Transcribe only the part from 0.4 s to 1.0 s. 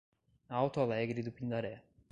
Alto